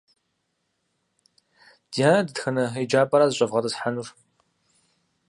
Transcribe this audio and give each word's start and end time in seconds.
Дианэ 1.91 2.19
дэтхэнэ 2.25 2.65
еджапӏэра 2.81 3.25
зыщӏэвгъэтӏысхьэнур? 3.29 4.09